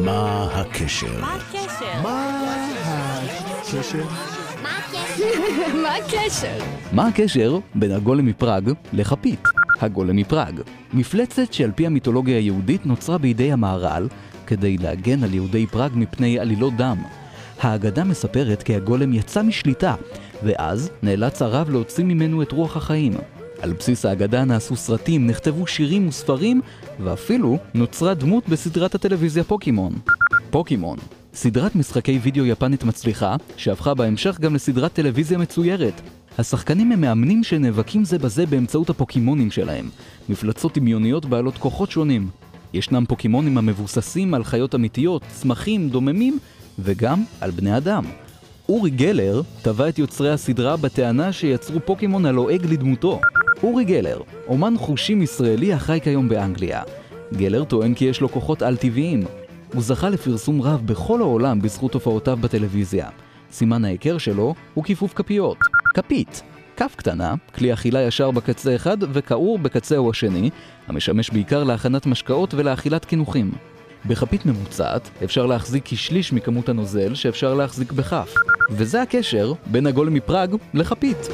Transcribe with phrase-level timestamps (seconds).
[0.00, 1.20] מה הקשר?
[1.20, 2.02] מה הקשר?
[2.02, 2.38] מה
[3.60, 4.04] הקשר?
[5.82, 6.58] מה הקשר?
[6.96, 9.42] מה הקשר בין הגולם מפראג לכפית?
[9.80, 10.60] הגולם מפראג,
[10.92, 14.08] מפלצת שעל פי המיתולוגיה היהודית נוצרה בידי המהר"ל
[14.46, 17.02] כדי להגן על יהודי פראג מפני עלילות דם.
[17.60, 19.94] האגדה מספרת כי הגולם יצא משליטה,
[20.42, 23.12] ואז נאלץ הרב להוציא ממנו את רוח החיים.
[23.64, 26.60] על בסיס האגדה נעשו סרטים, נכתבו שירים וספרים,
[27.00, 29.92] ואפילו נוצרה דמות בסדרת הטלוויזיה פוקימון.
[30.50, 30.98] פוקימון,
[31.34, 36.00] סדרת משחקי וידאו יפנית מצליחה, שהפכה בהמשך גם לסדרת טלוויזיה מצוירת.
[36.38, 39.88] השחקנים הם מאמנים שנאבקים זה בזה באמצעות הפוקימונים שלהם,
[40.28, 42.28] מפלצות דמיוניות בעלות כוחות שונים.
[42.72, 46.38] ישנם פוקימונים המבוססים על חיות אמיתיות, צמחים, דוממים,
[46.78, 48.04] וגם על בני אדם.
[48.68, 53.20] אורי גלר טבע את יוצרי הסדרה בטענה שיצרו פוקימון הלועג לדמותו.
[53.64, 56.82] אורי גלר, אומן חושים ישראלי החי כיום באנגליה.
[57.32, 59.22] גלר טוען כי יש לו כוחות על-טבעיים.
[59.74, 63.08] הוא זכה לפרסום רב בכל העולם בזכות הופעותיו בטלוויזיה.
[63.52, 65.58] סימן ההיכר שלו הוא כיפוף כפיות.
[65.94, 66.42] כפית,
[66.76, 70.50] כף קטנה, כלי אכילה ישר בקצה אחד וכעור בקצהו השני,
[70.86, 73.52] המשמש בעיקר להכנת משקאות ולאכילת קינוחים.
[74.06, 78.34] בכפית ממוצעת אפשר להחזיק כשליש מכמות הנוזל שאפשר להחזיק בכף.
[78.70, 81.28] וזה הקשר בין הגולם מפראג לכפית.